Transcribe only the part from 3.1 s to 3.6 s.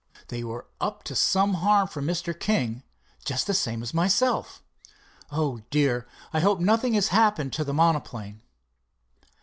just the